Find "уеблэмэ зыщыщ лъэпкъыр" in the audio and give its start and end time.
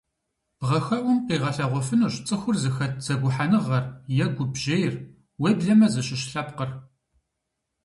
5.41-6.69